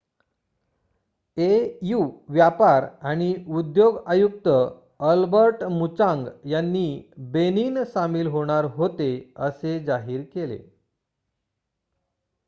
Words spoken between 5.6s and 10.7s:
Muchang यांनी Benin सामील होणार होते असे जाहीर केले